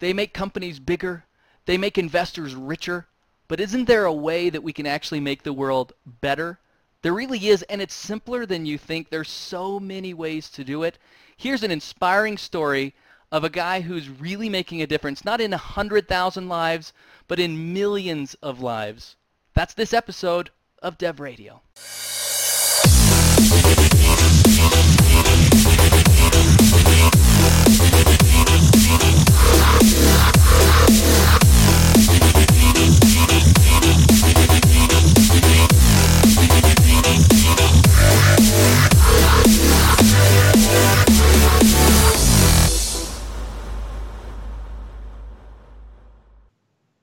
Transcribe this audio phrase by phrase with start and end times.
[0.00, 1.24] they make companies bigger,
[1.66, 3.06] they make investors richer,
[3.48, 6.58] but isn't there a way that we can actually make the world better?
[7.02, 9.08] There really is, and it's simpler than you think.
[9.08, 10.98] There's so many ways to do it.
[11.36, 12.94] Here's an inspiring story
[13.32, 16.92] of a guy who's really making a difference, not in 100,000 lives,
[17.28, 19.16] but in millions of lives.
[19.54, 20.50] That's this episode
[20.82, 21.62] of Dev Radio.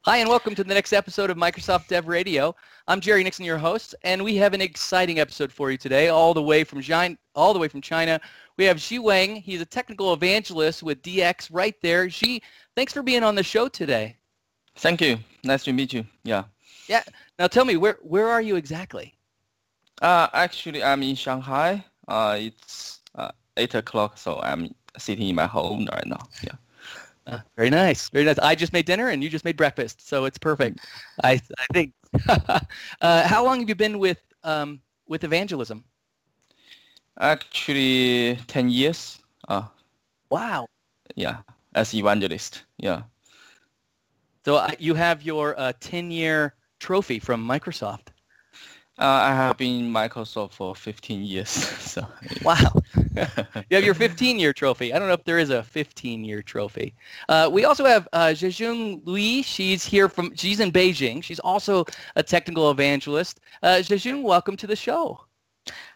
[0.08, 2.56] Hi, and welcome to the next episode of Microsoft Dev Radio.
[2.88, 6.34] I'm Jerry Nixon, your host, and we have an exciting episode for you today, all
[6.34, 7.18] the way from China.
[7.36, 8.18] All the way from China.
[8.56, 9.36] We have Xi Wang.
[9.36, 12.10] He's a technical evangelist with DX right there.
[12.10, 12.42] Xi,
[12.74, 14.16] thanks for being on the show today.
[14.78, 15.18] Thank you.
[15.44, 16.06] Nice to meet you.
[16.24, 16.46] Yeah.
[16.88, 17.04] Yeah.
[17.38, 19.14] Now tell me, where where are you exactly?
[20.02, 21.84] Uh, actually, I'm in Shanghai.
[22.08, 26.30] Uh, it's uh, eight o'clock, so I'm sitting in my home right now.
[26.42, 26.56] Yeah.
[27.28, 28.40] Uh, very nice, very nice.
[28.40, 30.80] I just made dinner and you just made breakfast, so it's perfect.
[31.24, 31.94] I I think.
[33.02, 35.84] uh, how long have you been with um, with evangelism?
[37.20, 39.20] Actually, ten years.
[39.50, 39.64] Uh,
[40.30, 40.68] wow.
[41.16, 41.38] Yeah,
[41.76, 42.64] as evangelist.
[42.78, 43.04] Yeah.
[44.46, 48.08] So uh, you have your uh, ten year trophy from Microsoft.
[49.00, 51.50] Uh, I have been Microsoft for 15 years.
[51.50, 52.08] so
[52.42, 54.92] wow, you have your 15-year trophy.
[54.92, 56.96] I don't know if there is a 15-year trophy.
[57.30, 59.44] Uh, we also have uh, Shijun Liu.
[59.44, 60.36] She's here from.
[60.36, 61.24] She's in Beijing.
[61.24, 63.40] She's also a technical evangelist.
[63.62, 65.20] Uh, Shijun, welcome to the show.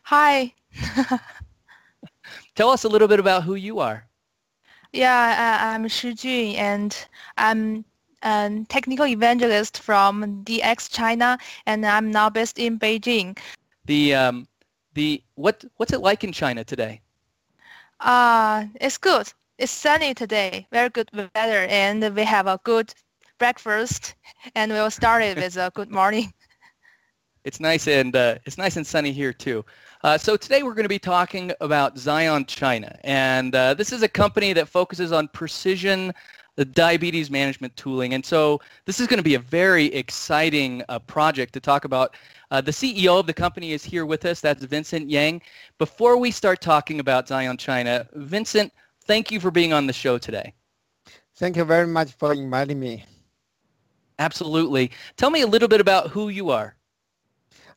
[0.03, 0.53] Hi.
[2.55, 4.07] Tell us a little bit about who you are.
[4.94, 7.83] Yeah, I'm Shi Jun, and I'm
[8.23, 13.38] um, technical evangelist from DX China, and I'm now based in Beijing.
[13.86, 14.47] The um,
[14.94, 17.01] the what what's it like in China today?
[18.00, 19.31] Uh, it's good.
[19.57, 20.68] It's sunny today.
[20.72, 22.94] Very good weather, and we have a good
[23.38, 24.16] breakfast,
[24.56, 26.34] and we'll start it with a good morning.
[27.44, 29.66] It's nice and uh, it's nice and sunny here too.
[30.03, 34.03] Uh, so today we're going to be talking about Zion China, and uh, this is
[34.03, 36.13] a company that focuses on precision
[36.56, 38.13] the diabetes management tooling.
[38.13, 42.16] And so this is going to be a very exciting uh, project to talk about.
[42.51, 44.41] Uh, the CEO of the company is here with us.
[44.41, 45.41] That's Vincent Yang.
[45.78, 48.73] Before we start talking about Zion China, Vincent,
[49.06, 50.53] thank you for being on the show today.
[51.35, 53.06] Thank you very much for inviting me.
[54.19, 54.91] Absolutely.
[55.17, 56.75] Tell me a little bit about who you are.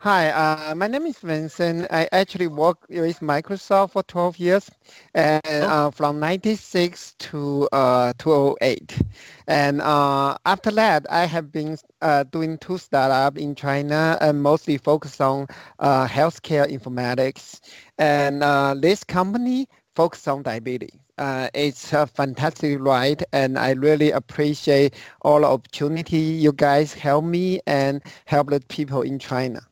[0.05, 1.87] Hi, uh, my name is Vincent.
[1.91, 4.71] I actually worked with Microsoft for 12 years,
[5.15, 5.87] and oh.
[5.87, 8.99] uh, from 96 to uh, 2008.
[9.47, 14.77] And uh, after that, I have been uh, doing two startups in China and mostly
[14.77, 15.47] focused on
[15.79, 17.61] uh, healthcare informatics.
[17.97, 18.43] And
[18.83, 20.99] this company focused on diabetes.
[21.17, 27.25] Uh, it's a fantastic ride and I really appreciate all the opportunity you guys help
[27.25, 29.63] me and help the people in China.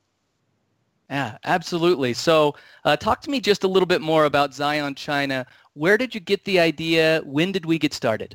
[1.12, 2.14] Yeah, absolutely.
[2.14, 2.54] So
[2.86, 5.46] uh, talk to me just a little bit more about Zion China.
[5.74, 7.20] Where did you get the idea?
[7.26, 8.34] When did we get started?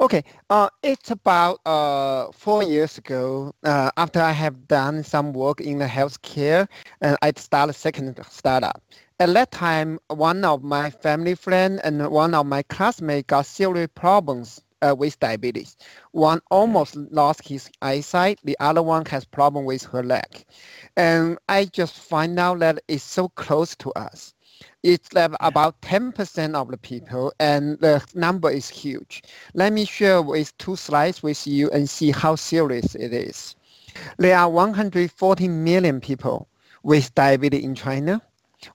[0.00, 3.54] Okay, uh, it's about uh, four years ago.
[3.62, 6.66] Uh, after I have done some work in the healthcare,
[7.02, 8.82] and I started a second startup.
[9.18, 13.88] At that time, one of my family friends and one of my classmates got serious
[13.94, 15.76] problems uh, with diabetes.
[16.12, 18.38] One almost lost his eyesight.
[18.44, 20.44] The other one has problem with her leg.
[20.96, 24.34] And I just find out that it's so close to us.
[24.82, 29.22] It's like about 10% of the people, and the number is huge.
[29.54, 33.56] Let me share with two slides with you and see how serious it is.
[34.18, 36.48] There are 140 million people
[36.82, 38.22] with diabetes in China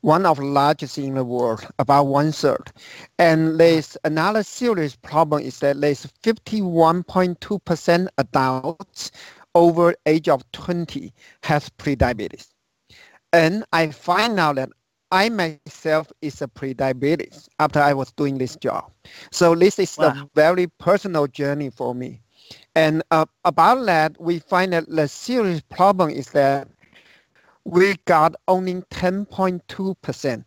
[0.02, 2.72] one of the largest in the world, about one third.
[3.20, 9.12] And there's another serious problem is that there's 51.2% adults
[9.54, 12.48] over age of 20 has prediabetes.
[13.34, 14.70] And I find out that
[15.12, 18.92] I myself is a prediabetes after I was doing this job.
[19.32, 20.08] So this is wow.
[20.08, 22.22] a very personal journey for me.
[22.76, 26.68] And uh, about that, we find that the serious problem is that
[27.66, 30.46] we got only 10.2%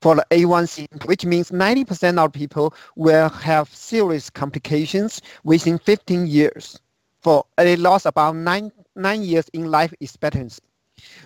[0.00, 6.78] for the A1C, which means 90% of people will have serious complications within 15 years.
[7.20, 10.62] For they lost about nine nine years in life expectancy.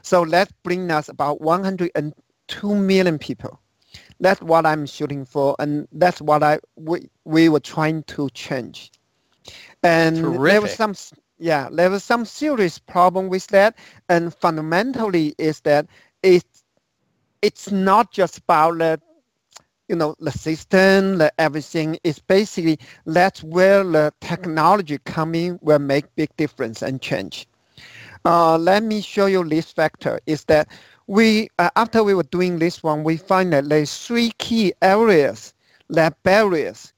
[0.02, 3.61] So that brings us about 102 million people.
[4.20, 8.90] That's what I'm shooting for, and that's what I we, we were trying to change.
[9.82, 10.62] And there Terrific.
[10.62, 10.94] was some
[11.43, 13.77] yeah, there was some serious problem with that,
[14.09, 15.87] and fundamentally is that
[16.23, 16.65] it's
[17.43, 19.00] it's not just about the
[19.89, 21.99] you know the system, the everything.
[22.05, 27.49] It's basically that's where the technology coming will make big difference and change.
[28.25, 30.69] Uh, let me show you this factor is that
[31.09, 35.55] we uh, after we were doing this one, we find that there's three key areas
[35.91, 36.93] that barriers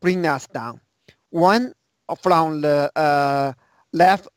[0.00, 0.80] bring us down.
[1.30, 1.74] One
[2.22, 3.52] from the uh,
[3.92, 4.28] left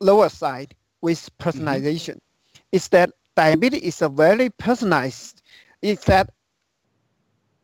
[0.00, 2.18] lower side with personalization
[2.72, 5.42] is that diabetes is a very personalized.
[5.82, 6.30] Is that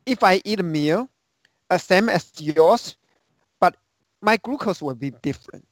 [0.06, 1.10] if I eat a meal,
[1.70, 2.96] uh, same as yours,
[3.60, 3.76] but
[4.20, 5.66] my glucose will be different.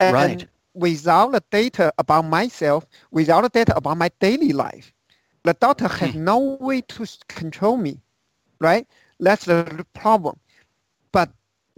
[0.00, 0.48] And Right.
[0.74, 4.92] without the data about myself, without the data about my daily life,
[5.44, 8.00] the doctor has no way to control me,
[8.60, 8.86] right?
[9.18, 10.40] That's the problem.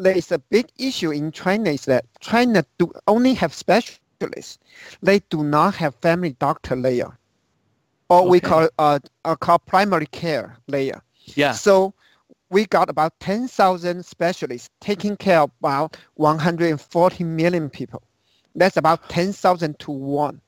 [0.00, 4.58] There is a big issue in China is that China do only have specialists.
[5.02, 7.18] They do not have family doctor layer,
[8.08, 11.02] or we call uh, uh call primary care layer.
[11.36, 11.52] Yeah.
[11.52, 11.94] So
[12.50, 18.02] we got about 10,000 specialists taking care of about 140 million people.
[18.54, 20.42] That's about 10,000 to one.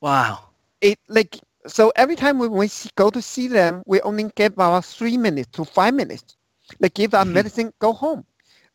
[0.00, 0.50] Wow.
[0.80, 4.84] It like so every time when we go to see them, we only give about
[4.84, 6.36] three minutes to five minutes.
[6.80, 7.32] They give our Mhm.
[7.32, 8.26] medicine, go home,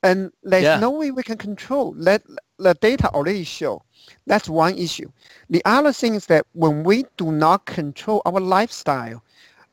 [0.03, 0.75] and there's Yeah.
[0.75, 1.94] no way we can control.
[1.98, 2.24] Let
[2.57, 3.83] the data already show.
[4.25, 5.12] That's one issue.
[5.50, 9.24] The other thing is that when we do not control our lifestyle,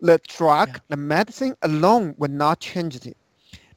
[0.00, 0.80] the drug, Yeah.
[0.88, 3.16] the medicine alone will not change it.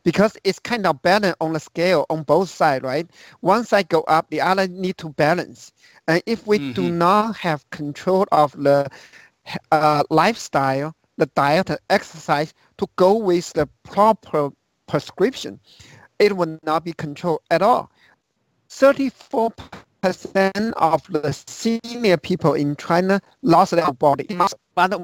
[0.04, 3.10] Because it's kind of balanced on the scale on both sides, right?
[3.42, 5.72] One side go up, the other need to balance.
[6.08, 6.92] And if we do Mhm.
[6.92, 8.88] not have control of the
[9.72, 14.52] uh, lifestyle, the diet, and exercise to go with the proper
[14.88, 15.60] prescription,
[16.22, 17.92] it will not be controlled at all.
[18.70, 19.52] 34
[20.02, 24.54] percent of the senior people in China lost their body mass,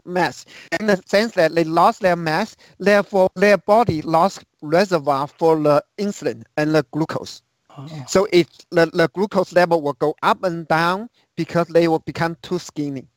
[0.05, 0.45] mass
[0.79, 5.83] in the sense that they lost their mass, therefore their body lost reservoir for the
[5.99, 7.43] insulin and the glucose.
[7.77, 7.87] Oh.
[8.07, 12.35] So it the, the glucose level will go up and down because they will become
[12.41, 13.07] too skinny.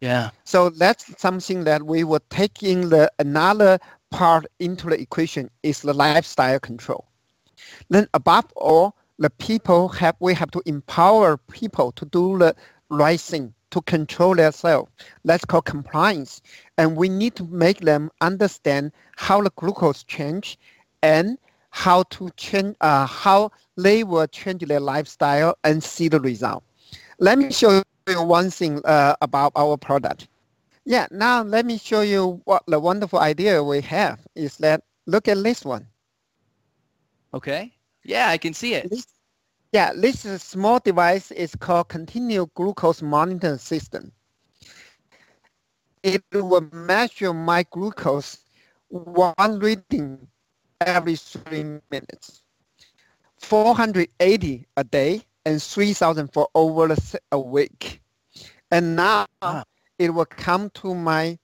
[0.00, 0.30] Yeah.
[0.44, 3.78] So that's something that we will take in the another
[4.10, 7.07] part into the equation is the lifestyle control.
[7.88, 12.54] Then above all, the people have we have to empower people to do the
[12.88, 14.90] right thing to control themselves.
[15.24, 16.40] That's called compliance.
[16.78, 20.58] And we need to make them understand how the glucose change
[21.02, 21.38] and
[21.70, 26.62] how to change uh, how they will change their lifestyle and see the result.
[27.18, 30.28] Let me show you one thing uh, about our product.
[30.84, 35.28] Yeah, now let me show you what the wonderful idea we have is that look
[35.28, 35.86] at this one.
[37.34, 37.72] Okay.
[38.04, 38.90] Yeah, I can see it.
[38.90, 39.06] This,
[39.72, 44.12] yeah, this is a small device is called continuous glucose monitoring system.
[46.02, 48.38] It will measure my glucose
[48.88, 50.28] one reading
[50.80, 52.42] every three minutes,
[53.38, 56.94] 480 a day and 3,000 for over
[57.32, 58.00] a week.
[58.70, 59.64] And now Wow.
[59.98, 61.38] it will come to my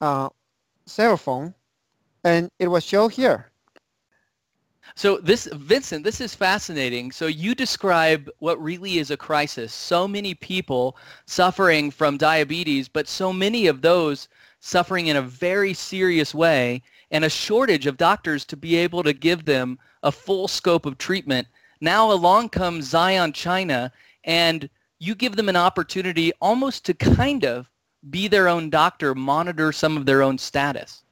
[0.00, 0.28] uh,
[0.86, 1.54] cell phone
[2.24, 3.49] and it will show here.
[4.94, 7.12] So this, Vincent, this is fascinating.
[7.12, 9.72] So you describe what really is a crisis.
[9.72, 14.28] So many people suffering from diabetes, but so many of those
[14.60, 19.12] suffering in a very serious way and a shortage of doctors to be able to
[19.12, 21.46] give them a full scope of treatment.
[21.80, 23.92] Now along comes Zion China
[24.24, 24.68] and
[24.98, 27.70] you give them an opportunity almost to kind of
[28.10, 31.02] be their own doctor, monitor some of their own status.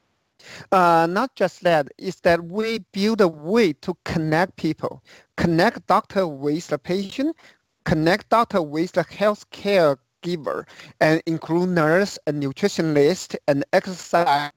[0.70, 5.02] Uh, not just that, is that we build a way to connect people,
[5.36, 7.36] connect doctor with the patient,
[7.84, 10.66] connect doctor with the healthcare giver,
[11.00, 14.52] and include nurse and nutritionist and exercise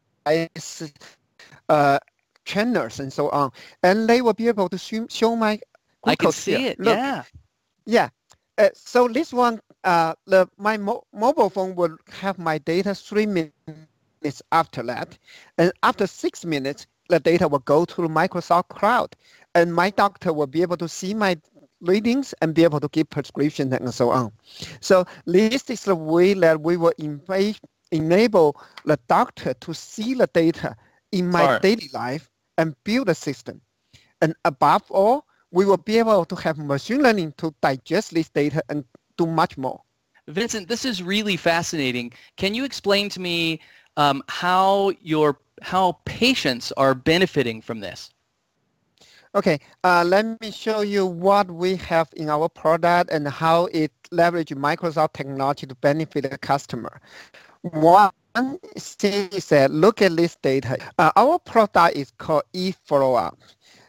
[1.70, 2.00] uh,
[2.46, 3.52] trainers and so on.
[3.84, 5.60] And they will be able to show, show my
[6.06, 6.62] I can see here.
[6.68, 6.80] it.
[6.80, 7.24] Look, Yeah.
[7.86, 8.10] yeah.
[8.58, 13.26] Uh, so this one, uh, the my mo- mobile phone will have my data three
[14.22, 15.18] minutes after that,
[15.58, 19.16] and after six minutes, the data will go to Microsoft Cloud,
[19.56, 21.38] and my doctor will be able to see my
[21.82, 24.32] readings and be able to give prescriptions and so on.
[24.80, 27.56] So this is the way that we will enable
[27.92, 30.76] enable the doctor to see the data
[31.12, 31.60] in my Sorry.
[31.60, 33.60] daily life and build a system.
[34.22, 38.64] And above all, we will be able to have machine learning to digest this data
[38.70, 38.86] and
[39.18, 39.82] do much more.
[40.28, 42.14] Vincent, this is really fascinating.
[42.38, 43.60] Can you explain to me
[43.98, 48.10] um, how your how patients are benefiting from this.
[49.34, 53.92] Okay, uh, let me show you what we have in our product and how it
[54.12, 57.00] leverages Microsoft technology to benefit the customer.
[57.62, 58.12] One
[58.76, 60.78] thing is that look at this data.
[60.98, 63.38] Uh, our product is called eFollow-up.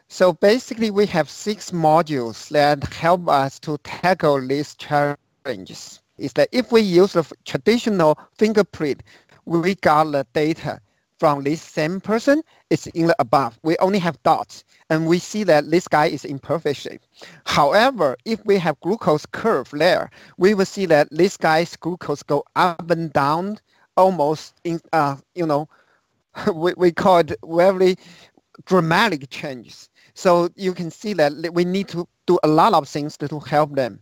[0.08, 6.00] So basically, we have six modules that help us to tackle these challenges.
[6.18, 9.02] Is that if we use the traditional finger prick,
[9.44, 10.80] we got the data
[11.18, 13.58] from this same person It's in the above.
[13.62, 17.00] We only have dots, and we see that this guy is in perfect shape.
[17.44, 22.42] However, if we have glucose curve there, we will see that this guy's glucose go
[22.56, 23.58] up and down
[23.96, 25.68] almost in, uh, you know,
[26.54, 27.96] we, we call it very
[28.64, 29.88] dramatic changes.
[30.14, 33.74] So you can see that we need to do a lot of things to, help
[33.76, 34.00] them.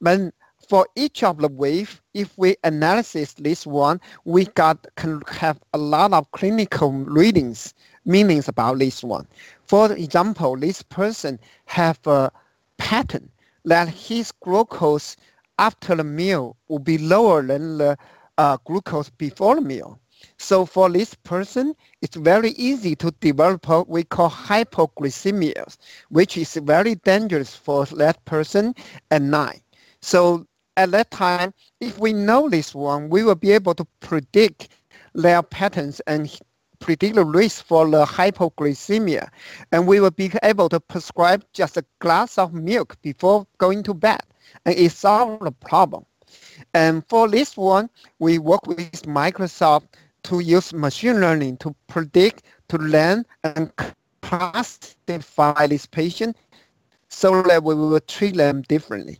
[0.00, 0.34] But
[0.72, 5.76] for each of the wave, if we analyze this one, we got can have a
[5.76, 7.74] lot of clinical readings,
[8.06, 9.26] meanings about this one.
[9.66, 12.32] For example, this person have a
[12.78, 13.28] pattern
[13.66, 15.14] that his glucose
[15.58, 17.98] after the meal will be lower than the
[18.38, 20.00] uh, glucose before the meal.
[20.38, 25.76] So for this person, it's very easy to develop what we call hypoglycemia,
[26.08, 28.74] which is very dangerous for that person
[29.10, 29.60] at night.
[30.00, 34.68] So at that time, if we know this one, we will be able to predict
[35.14, 36.40] their patterns and
[36.78, 39.28] predict the risk for the hypoglycemia.
[39.70, 43.94] And we will be able to prescribe just a glass of milk before going to
[43.94, 44.20] bed.
[44.64, 46.04] And it solves the problem.
[46.74, 49.84] And for this one, we work with Microsoft
[50.24, 53.70] to use machine learning to predict, to learn, and
[54.22, 56.36] classify this patient
[57.08, 59.18] so that we will treat them differently.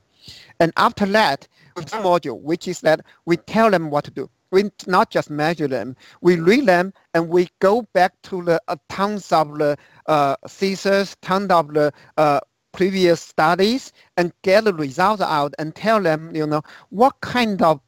[0.63, 4.31] And after that, the module, which is that we tell them what to do.
[4.53, 8.77] We not just measure them, we read them and we go back to the uh,
[8.89, 9.77] tons of the
[10.07, 12.41] uh, thesis, tons of the uh,
[12.73, 17.81] previous studies and get the results out and tell them, you know, what kind of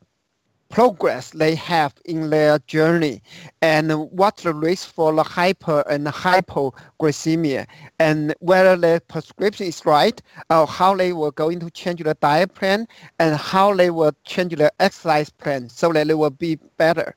[0.69, 3.23] progress they have in their journey
[3.63, 7.67] and what's the risk for the hyper and hypoglycemia
[7.99, 12.55] and whether the prescription is right or how they were going to change the diet
[12.55, 12.87] plan
[13.19, 17.15] and how they will change the exercise plan so that they will be better.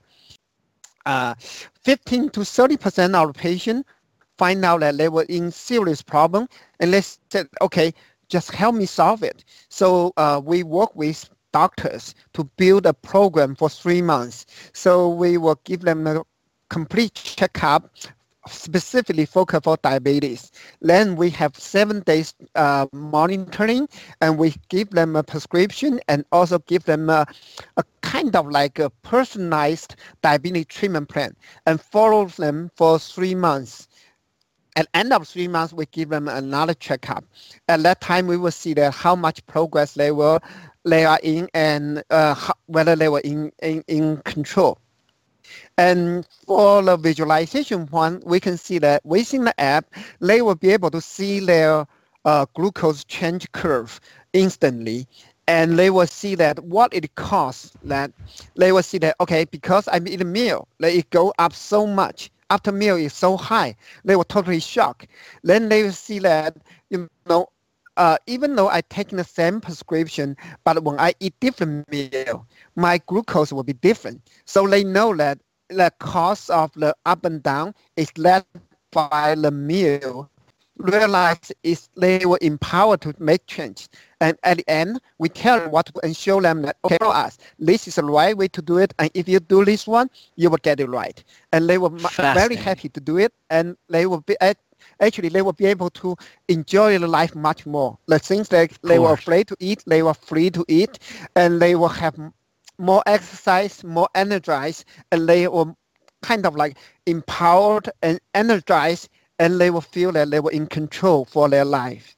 [1.06, 1.34] Uh,
[1.84, 3.88] 15 to 30% of the patients
[4.38, 6.48] find out that they were in serious problem
[6.80, 7.94] and they said, okay,
[8.30, 9.44] just help me solve it.
[9.70, 14.46] So uh, we work with doctors to build a program for three months.
[14.74, 16.24] So we will give them a
[16.70, 17.89] complete checkup
[18.48, 20.51] specifically focused for diabetes.
[20.82, 23.88] Then we have seven days uh, monitoring
[24.22, 27.25] and we give them a prescription and also give them a,
[27.77, 31.36] a kind of like a personalized diabetes treatment plan
[31.66, 33.88] and follow them for three months.
[34.75, 37.25] At end of three months, we give them another checkup.
[37.68, 40.39] At that time, we will see that how much progress they were
[40.89, 44.79] they are in and uh, whether they were in, in, in control.
[45.77, 49.86] And for the visualization one, we can see that within the app,
[50.20, 51.86] they will be able to see their
[52.25, 54.00] uh, glucose change curve
[54.34, 55.08] instantly.
[55.48, 58.12] And they will see that what it costs that
[58.56, 61.88] they will see that, okay, because I'm eating a meal, let it go up so
[61.88, 62.29] much.
[62.50, 65.08] After meal is so high, they were totally shocked.
[65.44, 66.58] Then they will see that,
[66.89, 67.48] you know,
[67.98, 73.00] uh, even though I take the same prescription, but when I eat different meal, my
[73.08, 74.22] glucose will be different.
[74.46, 75.39] So they know that
[75.70, 78.46] the cost of the up and down is led
[78.92, 80.30] by the meal.
[80.77, 83.88] Realize is they were empowered to make change.
[84.22, 87.07] And at the end, we tell them what to and show them that, okay, for
[87.07, 88.93] us, this is the right way to do it.
[89.00, 91.24] And if you do this one, you will get it right.
[91.51, 93.34] And they were very happy to do it.
[93.50, 94.36] And they will be
[95.00, 96.15] actually they will be able to
[96.48, 97.98] enjoy the life much more.
[98.07, 101.00] The things that they were afraid to eat, they were free to eat,
[101.36, 102.15] and they will have
[102.77, 105.75] more exercise, more energized, and they will
[106.22, 111.25] kind of like empowered and energized, and they will feel that they were in control
[111.25, 112.15] for their life.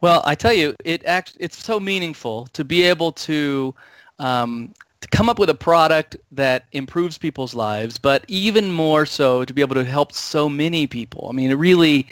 [0.00, 3.74] Well, I tell you, it act, it's so meaningful to be able to
[4.18, 9.44] um, to come up with a product that improves people's lives, but even more so
[9.44, 11.28] to be able to help so many people.
[11.30, 12.08] I mean, it really,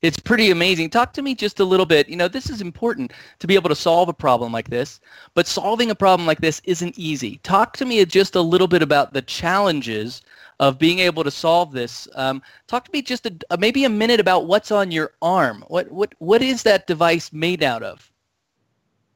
[0.00, 0.88] it's pretty amazing.
[0.88, 2.08] Talk to me just a little bit.
[2.08, 5.00] You know, this is important to be able to solve a problem like this,
[5.34, 7.40] but solving a problem like this isn't easy.
[7.42, 10.22] Talk to me just a little bit about the challenges
[10.64, 12.08] of being able to solve this.
[12.14, 15.64] Um, talk to me just a, maybe a minute about what's on your arm.
[15.68, 18.10] What what what is that device made out of?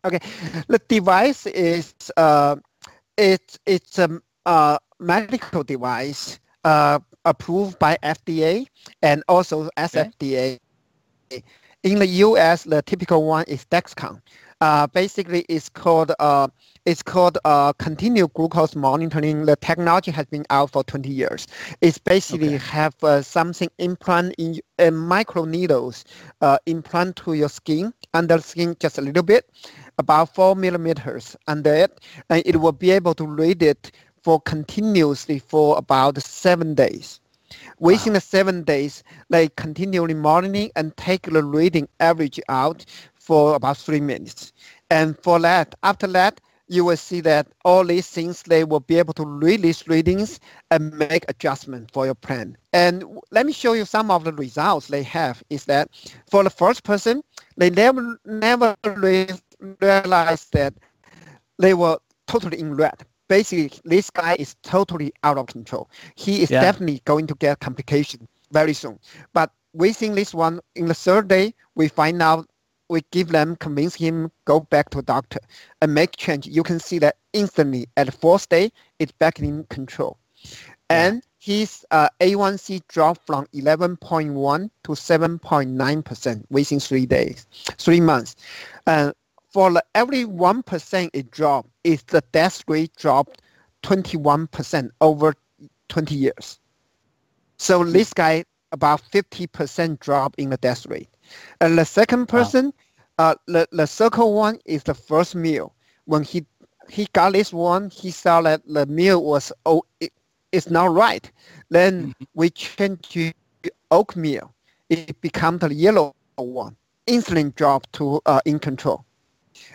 [0.04, 0.20] Okay,
[0.68, 2.56] the device is uh,
[3.16, 8.66] it's it's a, a medical device uh, approved by FDA
[9.02, 10.58] and also SFDA.
[11.82, 14.20] In the US, the typical one is Dexcom.
[14.60, 16.48] Uh, basically, it's called uh,
[16.84, 19.44] it's called uh, continuous glucose monitoring.
[19.46, 21.46] The technology has been out for 20 years.
[21.80, 22.58] It's basically Okay.
[22.58, 26.04] have uh, something implant in uh, micro needles
[26.40, 29.48] uh, implant to your skin under the skin just a little bit,
[29.98, 32.00] about four millimeters under it,
[32.30, 37.20] and it will be able to read it for continuously for about seven days.
[37.78, 42.84] Within the seven days, they continually monitoring and take the reading average out
[43.28, 44.52] for about three minutes.
[44.90, 48.98] And for that, after that, you will see that all these things, they will be
[48.98, 52.56] able to read these readings and make adjustment for your plan.
[52.72, 55.90] And let me show you some of the results they have is that
[56.30, 57.22] for the first person,
[57.56, 59.28] they never, never re-
[59.80, 60.74] realized that
[61.58, 63.04] they were totally in red.
[63.28, 65.88] Basically, this guy is totally out of control.
[66.14, 66.68] He is Yeah.
[66.68, 68.98] definitely going to get complication very soon.
[69.32, 72.48] But within this one, in the third day, we find out,
[72.88, 75.40] we give them, convince him, go back to doctor
[75.82, 76.46] and make change.
[76.46, 80.18] You can see that instantly at the fourth day, it's back in control.
[80.90, 87.46] And his uh, A1C dropped from 11.1 to 7.9% within three days,
[87.78, 88.36] three months.
[88.86, 89.12] And
[89.52, 93.42] for the, every 1% it dropped, is the death rate dropped
[93.82, 95.34] 21% over
[95.88, 96.58] 20 years.
[97.58, 101.08] So this guy about 50% drop in the death rate.
[101.60, 102.72] And the second person,
[103.18, 105.74] uh, the, the circle one is the first meal.
[106.04, 106.46] When he
[106.88, 110.12] he got this one, he saw that the meal was oh it,
[110.52, 111.30] it's not right.
[111.70, 113.32] Then we changed to
[113.90, 114.54] oatmeal.
[114.90, 116.76] It become the yellow one.
[117.06, 119.04] Insulin drop to uh, in control.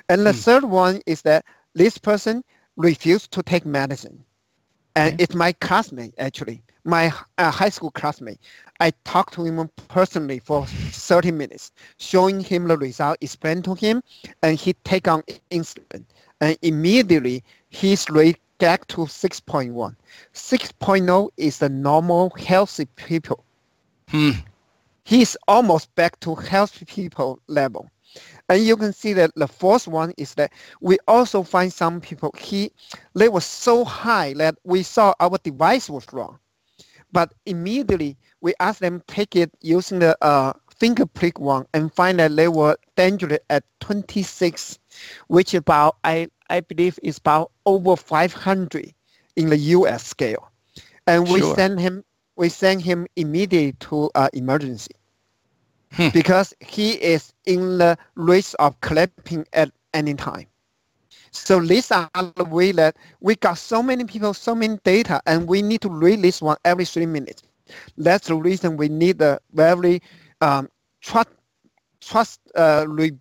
[0.09, 0.33] And the Hmm.
[0.33, 2.43] third one is that this person
[2.75, 4.25] refused to take medicine.
[4.95, 8.39] And it's my classmate, actually, my uh, high school classmate.
[8.79, 14.03] I talked to him personally for 30 minutes, showing him the result, explained to him,
[14.43, 16.03] and he take on insulin.
[16.41, 19.95] And immediately, his rate back to 6.1.
[20.33, 23.43] 6.0 is the normal healthy people.
[24.09, 24.31] Hmm.
[25.05, 27.89] He's almost back to healthy people level.
[28.49, 32.33] And you can see that the fourth one is that we also find some people
[32.37, 32.71] he
[33.13, 36.39] they were so high that we saw our device was wrong.
[37.11, 42.19] But immediately we asked them take it using the uh, finger prick one and find
[42.19, 44.79] that they were dangerous at 26,
[45.27, 48.93] which about I I believe is about over 500
[49.35, 50.05] in the U.S.
[50.05, 50.51] scale.
[51.07, 51.41] And we Sure.
[51.41, 52.03] send him
[52.35, 54.91] we send him immediately to uh, emergency.
[56.13, 60.47] Because he is in the risk of collapsing at any time.
[61.31, 65.47] So these are the way that we got so many people, so many data, and
[65.47, 67.43] we need to read this one every three minutes.
[67.97, 70.01] That's the reason we need a very
[70.41, 70.69] um,
[71.01, 71.29] trust,
[72.01, 73.11] trust uh, re,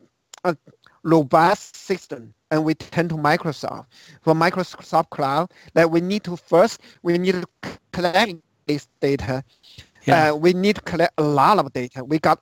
[0.44, 0.54] uh,
[1.02, 2.34] robust system.
[2.50, 3.86] And we turn to Microsoft
[4.20, 7.46] for Microsoft Cloud that we need to first we need to
[7.92, 8.34] collect
[8.66, 9.42] this data.
[10.04, 10.32] Yeah.
[10.32, 12.04] Uh, we need to collect a lot of data.
[12.04, 12.40] We got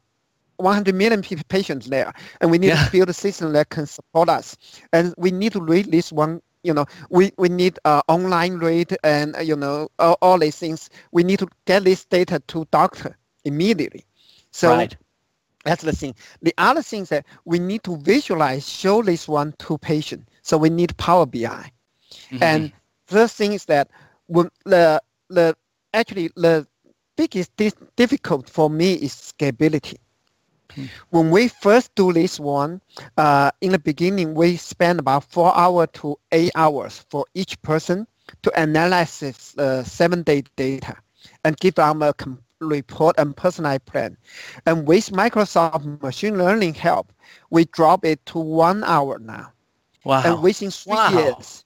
[0.61, 2.77] 100 million patients there, and we need Yeah.
[2.77, 4.57] to build a system that can support us.
[4.93, 6.43] And we need to read this one.
[6.63, 10.57] You know, we, we need uh, online read and uh, you know all, all these
[10.57, 10.91] things.
[11.13, 14.05] We need to get this data to doctor immediately.
[14.51, 14.97] So right.
[15.65, 16.15] that's the thing.
[16.43, 20.29] The other thing is that we need to visualize, show this one to patient.
[20.43, 21.71] So we need Power BI.
[22.31, 22.43] Mhm.
[22.43, 22.73] And
[23.09, 23.91] the thing is that
[24.27, 25.57] when the the
[25.93, 26.67] actually the
[27.17, 27.51] biggest
[27.97, 29.97] difficult for me is scalability.
[31.11, 32.81] When we first do this one,
[33.17, 38.07] uh, in the beginning we spend about four hours to eight hours for each person
[38.43, 40.97] to analyze this uh, seven-day data
[41.45, 44.17] and give them a com- report and personalized plan.
[44.67, 47.13] And with Microsoft machine learning help,
[47.51, 49.53] we drop it to one hour now.
[50.05, 50.23] wow.
[50.23, 51.23] And within three Wow.
[51.23, 51.65] years,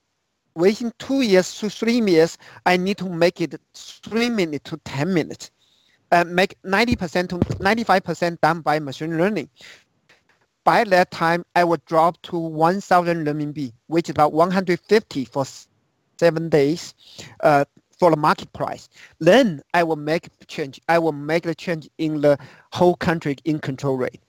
[0.55, 5.13] within two years to three years, I need to make it three minutes to 10
[5.13, 5.51] minutes.
[6.15, 9.49] And make 90% to 95% done by machine learning.
[10.63, 15.45] By that time, I will drop to 1,000 renminbi, which is about 150 for
[16.17, 16.93] seven days
[17.41, 17.65] uh,
[17.99, 18.87] for the market price.
[19.19, 20.79] Then I will make change.
[20.87, 22.37] I will make the change in the
[22.71, 24.21] whole country in control rate.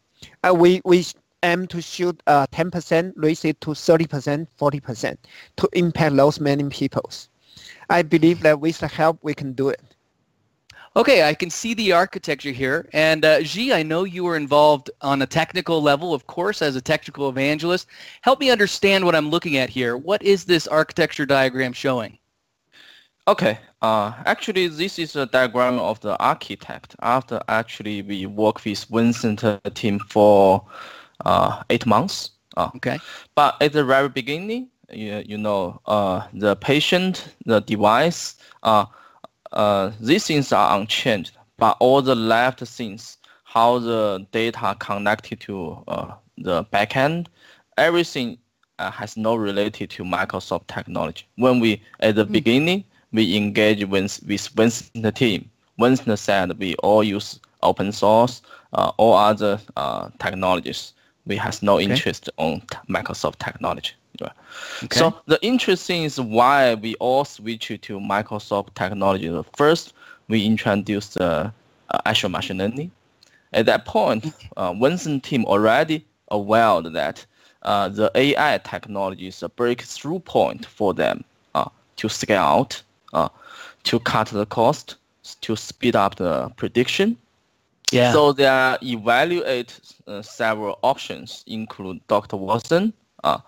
[0.43, 1.07] Uh, we, we
[1.45, 5.17] aim to shoot uh, 10%, raise it to 30%, 40%
[5.57, 7.29] to impact those many peoples.
[7.89, 9.81] I believe that with the help, we can do it.
[10.97, 12.89] Okay, I can see the architecture here.
[12.95, 16.75] And uh, Xi, I know you were involved on a technical level, of course, as
[16.75, 17.87] a technical evangelist.
[18.23, 19.99] Help me understand what I'm looking at here.
[19.99, 22.19] What is this architecture diagram showing?
[23.29, 23.59] Okay.
[23.83, 26.97] Uh, actually, this is a diagram of the architect.
[27.03, 30.65] After actually we work with Vincent team for
[31.27, 32.31] uh, eight months.
[32.57, 32.99] Uh, Okay.
[33.35, 38.37] But at the very beginning, you, you know, uh, the patient, the device,
[39.57, 41.33] uh, these things are unchanged.
[41.57, 47.27] But all the left things, how the data connected to uh, the backend,
[47.79, 48.39] everything
[48.79, 51.27] uh, has no related to Microsoft technology.
[51.37, 55.51] When we at the beginning we engage with with Vincent team.
[55.79, 58.43] Vincent said we all use open source,
[58.75, 60.93] uh, all other uh, technologies.
[61.27, 63.93] We has no interest on t- Microsoft technology.
[64.21, 64.33] Right.
[64.85, 64.99] Okay.
[64.99, 69.31] So the interesting is why we all switch to Microsoft technology.
[69.55, 69.95] First,
[70.29, 71.53] we introduced the
[71.91, 72.91] uh, Azure Machine Learning.
[73.53, 77.25] At that point, uh, Vincent team already aware that
[77.63, 81.25] uh, the AI technology is a breakthrough point for them
[81.55, 83.29] uh, to scale out, uh,
[83.85, 84.97] to cut the cost,
[85.41, 87.17] to speed up the prediction.
[87.93, 88.13] Yeah.
[88.13, 92.37] So they evaluate uh, several options, include Dr.
[92.37, 92.93] Watson,
[93.27, 93.39] uh,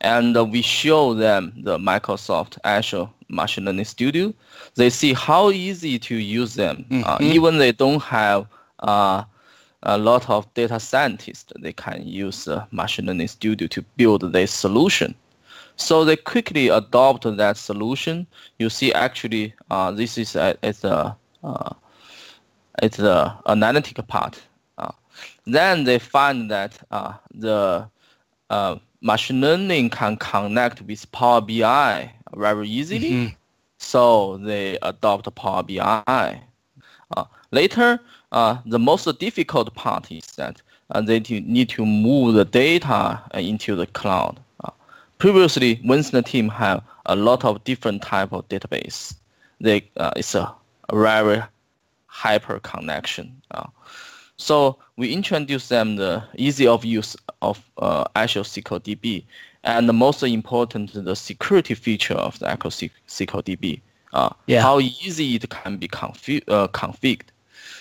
[0.00, 4.32] and uh, we show them the Microsoft Azure Machine Learning Studio.
[4.76, 7.34] They see how easy to use them, uh, Mhm.
[7.34, 8.46] even they don't have
[8.80, 9.24] uh,
[9.82, 11.52] a lot of data scientists.
[11.64, 15.14] They can use Machine Learning Studio to build their solution.
[15.76, 18.26] So they quickly adopt that solution.
[18.58, 21.70] You see, actually, uh, this is a, it's a uh,
[22.82, 24.40] it's the analytic part.
[24.78, 24.92] Uh,
[25.46, 27.88] then they find that uh, the
[28.50, 33.10] uh, machine learning can connect with Power BI very easily.
[33.12, 33.34] Mhm.
[33.78, 36.40] So they adopt Power BI.
[37.16, 38.00] Uh, later,
[38.32, 43.38] uh, the most difficult part is that uh, they need to move the data uh,
[43.38, 44.40] into the cloud.
[44.64, 44.70] Uh,
[45.18, 49.14] previously, Vincent team have a lot of different type of database.
[49.60, 50.52] They uh, it's a,
[50.88, 51.42] a very
[52.06, 53.42] hyper connection.
[53.50, 53.66] Uh,
[54.36, 59.24] so we introduce them the easy of use of uh, Azure SQL DB,
[59.64, 63.80] and the most important, the security feature of the Azure SQL DB.
[64.12, 64.62] Uh, Yeah.
[64.62, 67.30] How easy it can be confi- uh, configured.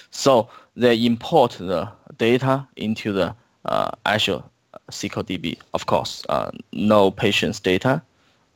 [0.09, 4.41] So they import the data into the uh, Azure
[4.91, 8.01] SQL DB, of course, uh, no patient's data.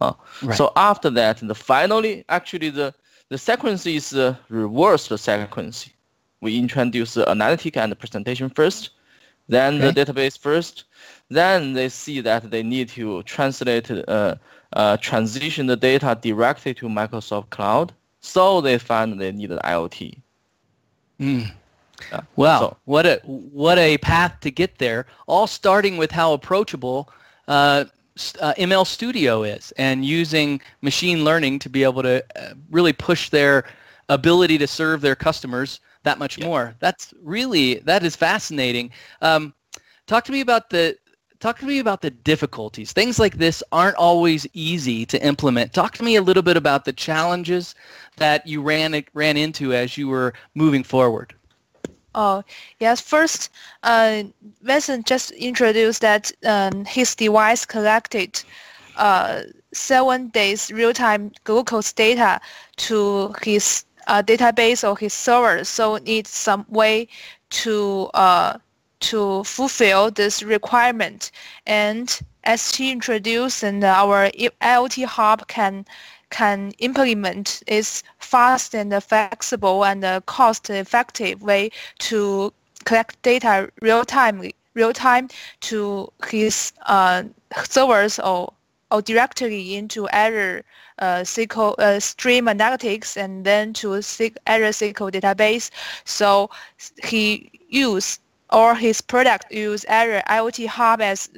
[0.02, 0.58] Uh, Right.
[0.58, 2.94] So after that, the finally, actually the,
[3.30, 5.90] the sequence is uh, reversed sequence.
[6.42, 8.92] We introduce the analytic and the presentation first,
[9.50, 9.92] then Okay.
[9.92, 10.84] the database first,
[11.30, 14.36] then they see that they need to translate, uh,
[14.74, 17.94] uh, transition the data directly to Microsoft Cloud.
[18.20, 20.22] So they find they need an IoT.
[21.20, 21.52] Mm.
[22.12, 22.22] Yeah.
[22.36, 25.08] Wow, So- what a what a path to get there!
[25.26, 27.10] All starting with how approachable
[27.48, 27.86] uh,
[28.42, 33.30] uh, ML Studio is, and using machine learning to be able to uh, really push
[33.30, 33.64] their
[34.10, 36.76] ability to serve their customers that much more.
[36.80, 38.92] That's really that is fascinating.
[39.22, 39.54] Um,
[40.06, 40.98] talk to me about the
[41.40, 42.94] talk to me about the difficulties.
[42.94, 45.74] Things like this aren't always easy to implement.
[45.74, 47.76] Talk to me a little bit about the challenges
[48.16, 51.34] that you ran ran into as you were moving forward.
[52.16, 52.44] Oh,
[52.80, 53.00] yes.
[53.00, 53.52] First,
[53.84, 54.24] uh,
[54.64, 58.42] Vincent just introduced that um, his device collected
[58.96, 62.42] uh, seven days real-time glucose data
[62.78, 65.64] to his uh, database or his server.
[65.64, 67.08] So needs some way
[67.50, 68.58] to uh,
[69.00, 71.32] to fulfill this requirement.
[71.66, 75.86] And as she introduced, and our IoT hub can
[76.30, 84.94] can implement is fast and flexible and cost-effective way to collect data real time real
[84.94, 85.30] time
[85.62, 87.24] to his uh,
[87.64, 88.54] servers or
[88.92, 90.64] or directly into Azure
[91.00, 95.70] uh, SQL uh, Stream Analytics and then to Azure SQL database.
[96.06, 96.50] So
[97.04, 98.22] he used
[98.52, 101.30] or his product use Azure IoT Hub as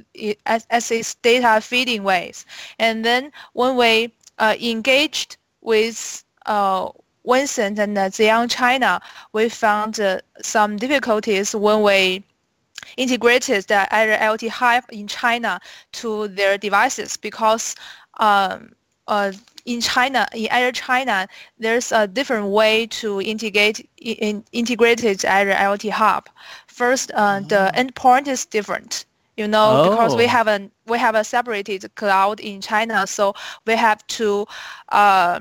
[0.46, 2.46] as, as its data feeding ways.
[2.78, 6.90] And then when we uh, engaged with uh,
[7.26, 9.02] Vincent and uh, Zion China,
[9.34, 12.24] we found uh, some difficulties when we
[12.98, 15.60] integrated the IoT Hub in China
[15.94, 17.76] to their devices because
[18.20, 18.72] um,
[19.08, 19.32] uh,
[19.66, 25.92] in China, in Azure China, there's a different way to integrate in, integrated Azure IoT
[25.92, 26.30] Hub.
[26.68, 29.06] First, uh, the endpoint is different.
[29.38, 30.28] You know, because we Oh.
[30.28, 33.34] have a we have a separated cloud in China, so
[33.66, 34.46] we have to
[34.90, 35.40] uh,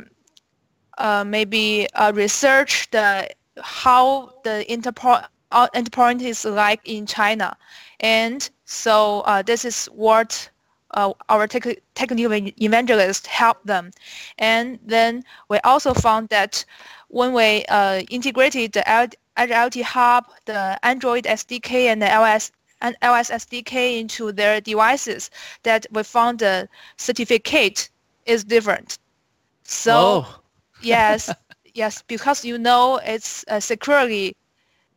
[0.98, 3.28] uh, maybe uh, research the
[3.60, 7.56] how the interpo- endpoint is like in China,
[8.00, 10.50] and so uh, this is what
[10.92, 12.32] uh, our tech- technical
[12.62, 13.90] evangelists help them.
[14.38, 16.64] And then we also found that
[17.08, 18.82] when we uh, integrated the
[19.36, 25.30] IoT Hub, the Android SDK, and the iOS and iOS SDK into their devices,
[25.62, 27.88] that we found the certificate
[28.26, 28.98] is different.
[29.64, 30.26] So Whoa.
[30.80, 31.34] yes,
[31.74, 34.34] yes, because you know it's uh, securely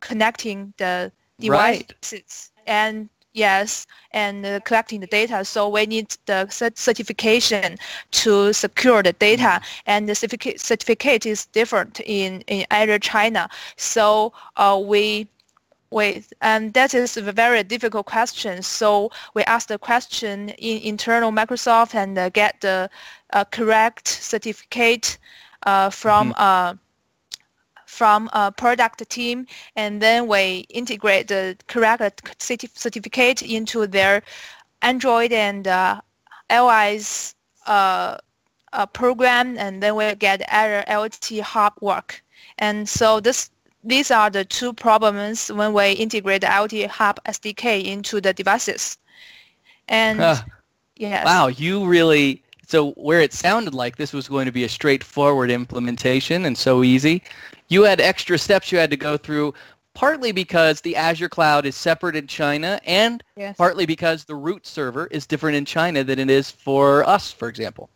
[0.02, 1.92] connecting the Right.
[1.98, 5.44] devices and yes, and uh, collecting the data.
[5.44, 7.76] So we need the cert- certification
[8.12, 13.48] to secure the data, and the certificate certificate is different in in Azure China.
[13.76, 15.28] So uh, we
[15.90, 18.62] Wait, and that is a very difficult question.
[18.62, 22.90] So we asked the question in internal Microsoft and uh, get the
[23.32, 25.18] uh, correct certificate
[25.64, 26.74] uh, from uh,
[27.92, 34.22] from a product team, and then we integrate the correct certificate into their
[34.80, 36.00] Android and uh,
[36.48, 37.34] iOS
[37.66, 38.16] uh,
[38.72, 42.22] uh, program, and then we get our IoT hub work.
[42.58, 43.50] And so this
[43.84, 48.96] these are the two problems when we integrate the IoT Hub SDK into the devices.
[49.88, 50.42] And Huh.
[50.96, 54.68] yes, Wow, you really so where it sounded like this was going to be a
[54.68, 57.22] straightforward implementation and so easy,
[57.72, 59.54] you had extra steps you had to go through
[59.94, 63.56] partly because the Azure cloud is separate in China and yes.
[63.56, 67.48] partly because the root server is different in China than it is for us, for
[67.48, 67.90] example.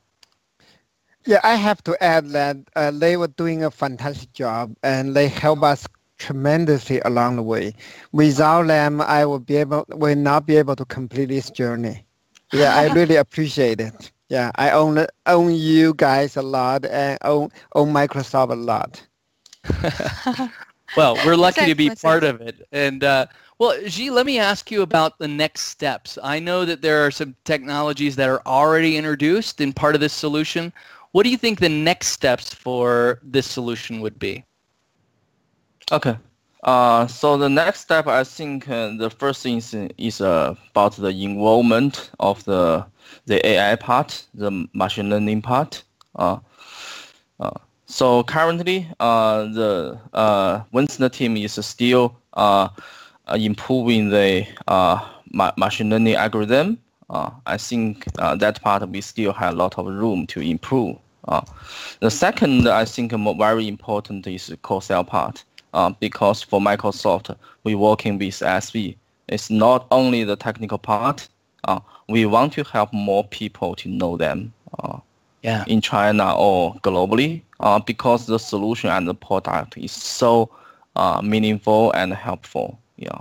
[1.25, 5.29] Yeah, I have to add that uh, they were doing a fantastic job and they
[5.29, 5.87] help us
[6.19, 7.75] tremendously along the way.
[8.13, 12.05] Without them, I would be able, will not be able to complete this journey.
[12.53, 14.13] Yeah, I really appreciate it.
[14.29, 19.07] Yeah, I own own you guys a lot and own own Microsoft a lot.
[20.97, 22.67] Well, we're lucky to be part of it.
[22.73, 23.27] And uh,
[23.59, 26.19] well, Xi, let me ask you about the next steps.
[26.23, 30.13] I know that there are some technologies that are already introduced in part of this
[30.13, 30.73] solution.
[31.13, 34.45] What do you think the next steps for this solution would be?
[35.93, 36.17] Okay.
[36.63, 40.97] Uh, so the next step, I think uh, the first thing is, is uh, about
[40.97, 42.87] the involvement of the
[43.27, 45.85] the AI part, the machine learning part.
[46.15, 46.39] Uh,
[47.41, 47.51] uh,
[47.87, 52.69] so currently, uh, the uh, Vincent team is still uh,
[53.29, 54.47] uh, improving the
[55.33, 56.79] ma- machine learning algorithm.
[57.11, 60.97] I think that part we still have a lot of room to improve.
[62.01, 65.45] The second, I think, very important is the co-sell part
[65.75, 68.97] uh, because for Microsoft, we working with SV.
[69.29, 71.29] It's not only the technical part.
[71.65, 74.99] Uh, we want to help more people to know them uh,
[75.43, 75.65] Yeah.
[75.67, 80.51] in China or globally uh, because the solution and the product is so
[80.97, 82.79] uh, meaningful and helpful.
[82.97, 83.21] Yeah.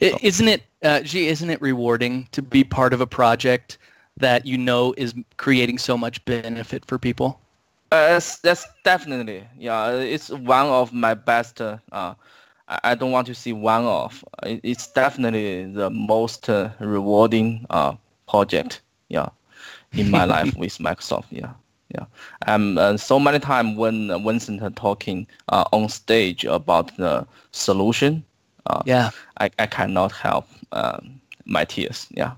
[0.00, 3.78] I- Isn't it, uh, isn't it rewarding to be part of a project
[4.16, 7.30] that you know is creating so much benefit for people?
[7.90, 9.90] Uh, that's, that's definitely yeah.
[9.92, 11.60] It's one of my best.
[11.60, 12.14] Uh, I
[12.82, 14.24] I don't want to see one of.
[14.44, 17.94] It's definitely the most uh, rewarding uh,
[18.28, 18.80] project.
[19.08, 19.28] Yeah,
[19.94, 21.26] in my life with Microsoft.
[21.30, 21.52] Yeah,
[21.94, 22.04] yeah.
[22.46, 27.26] Um, uh, so many times when uh, Vincent is talking uh, on stage about the
[27.52, 28.24] solution,
[28.66, 29.10] uh, Yeah.
[29.40, 32.06] I, I cannot help um, my tears.
[32.10, 32.32] Yeah,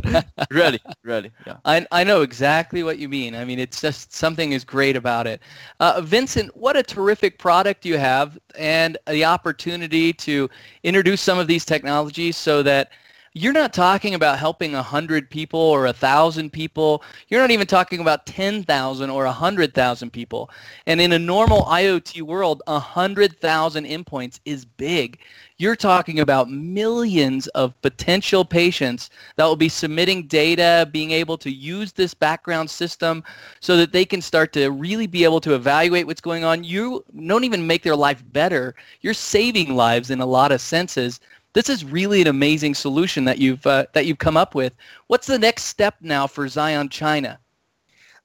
[0.50, 1.30] really, really.
[1.46, 1.56] Yeah.
[1.64, 3.34] I, I know exactly what you mean.
[3.34, 5.40] I mean, it's just something is great about it.
[5.80, 10.48] Uh, Vincent, what a terrific product you have and the opportunity to
[10.82, 12.90] introduce some of these technologies so that
[13.32, 17.04] you're not talking about helping 100 people or 1,000 people.
[17.28, 20.50] You're not even talking about 10,000 or 100,000 people.
[20.86, 25.20] And in a normal IoT world, 100,000 endpoints is big.
[25.58, 31.50] You're talking about millions of potential patients that will be submitting data, being able to
[31.50, 33.22] use this background system
[33.60, 36.64] so that they can start to really be able to evaluate what's going on.
[36.64, 38.74] You don't even make their life better.
[39.02, 41.20] You're saving lives in a lot of senses.
[41.52, 44.72] This is really an amazing solution that you've uh, that you've come up with.
[45.08, 47.40] What's the next step now for Zion China?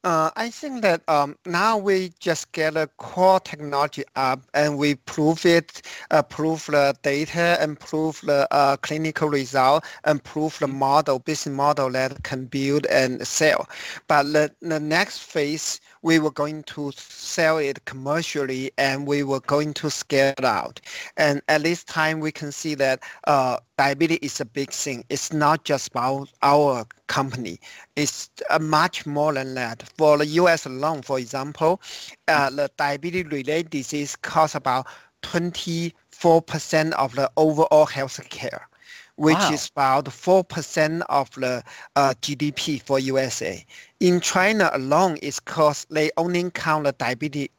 [0.05, 4.93] Uh, I think that um, now we just get a core technology up and we
[4.93, 10.67] prove it, uh, prove the data and prove the uh, clinical result and prove the
[10.67, 13.67] model, business model that can build and sell.
[14.07, 19.39] But the, the next phase, we were going to sell it commercially and we were
[19.39, 20.79] going to scale it out.
[21.17, 25.03] And at this time, we can see that uh, diabetes is a big thing.
[25.09, 27.59] It's not just about our company.
[27.95, 29.81] It's uh, much more than that.
[29.97, 30.67] For the U.S.
[30.67, 31.81] alone, for example,
[32.27, 34.85] uh, the diabetes-related disease costs about
[35.23, 38.67] 24% of the overall health care.
[39.15, 39.51] Which Wow.
[39.51, 41.63] is about 4% of the
[41.95, 43.65] uh, GDP for USA.
[43.99, 47.49] In China alone, it's because they only count the diabetes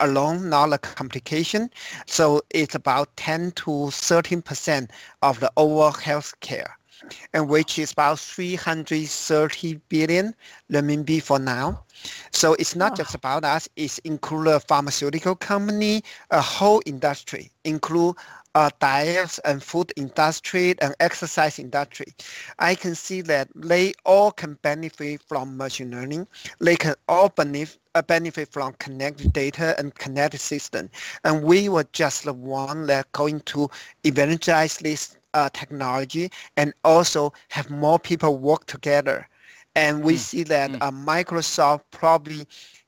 [0.00, 1.70] alone, not the complication.
[2.06, 4.90] So it's about 10 to 13%
[5.22, 6.72] of the overall healthcare,
[7.32, 10.34] and which is about 330 billion
[10.70, 11.82] renminbi for now.
[12.30, 18.16] So it's not just about us, it's include a pharmaceutical company, a whole industry, include
[18.56, 22.14] uh, diets and food industry and exercise industry.
[22.58, 26.28] I can see that they all can benefit from machine learning.
[26.60, 30.90] They can all benefit, uh, benefit from connected data and connected system.
[31.24, 33.70] And we were just the one that going to
[34.04, 39.28] evangelize this uh, technology and also have more people work together.
[39.76, 40.82] And we Mm, see that mm.
[40.82, 42.46] uh, Microsoft probably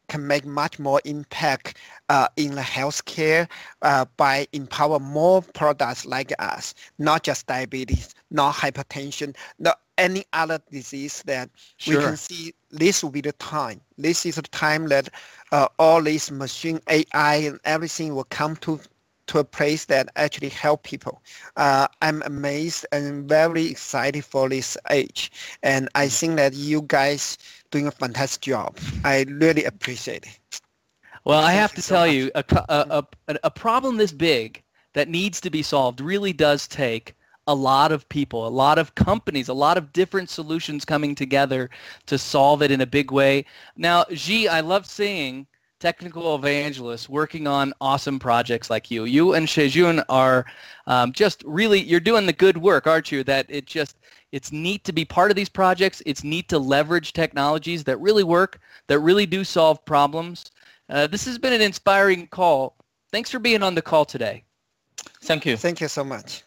[0.08, 1.76] can make much more impact
[2.08, 3.48] uh, in the healthcare
[3.82, 10.58] uh, by empower more products like us, not just diabetes, not hypertension, not any other
[10.70, 11.50] disease that
[11.86, 13.80] we can see this will be the time.
[13.98, 15.08] This is the time that
[15.52, 18.80] uh, all this machine AI and everything will come to
[19.28, 21.22] to a place that actually help people.
[21.56, 25.30] Uh, I'm amazed and very excited for this age.
[25.62, 27.38] And I think that you guys
[27.70, 28.76] doing a fantastic job.
[29.04, 30.60] I really appreciate it.
[31.24, 34.62] Well, I have to tell you, a, a, a, a problem this big
[34.94, 37.14] that needs to be solved really does take
[37.46, 41.70] a lot of people, a lot of companies, a lot of different solutions coming together
[42.06, 43.44] to solve it in a big way.
[43.76, 45.46] Now, Xi, I love seeing
[45.80, 49.04] technical evangelists working on awesome projects like you.
[49.04, 50.44] You and Shijun are
[50.86, 53.24] um, just really, you're doing the good work, aren't you?
[53.24, 53.96] That it just,
[54.32, 56.02] it's neat to be part of these projects.
[56.06, 60.50] It's neat to leverage technologies that really work, that really do solve problems.
[60.88, 62.76] Uh, this has been an inspiring call.
[63.10, 64.44] Thanks for being on the call today.
[65.22, 65.56] Thank you.
[65.56, 66.42] Thank you so much.